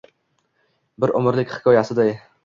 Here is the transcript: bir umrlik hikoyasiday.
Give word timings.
bir 1.03 1.13
umrlik 1.19 1.53
hikoyasiday. 1.57 2.11